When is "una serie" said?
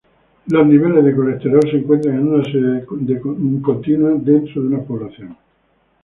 2.33-2.83